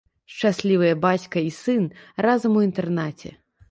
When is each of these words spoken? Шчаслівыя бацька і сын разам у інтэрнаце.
Шчаслівыя 0.35 0.95
бацька 1.05 1.45
і 1.51 1.53
сын 1.61 1.83
разам 2.29 2.53
у 2.61 2.69
інтэрнаце. 2.71 3.29